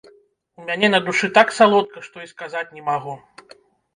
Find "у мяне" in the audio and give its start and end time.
0.59-0.87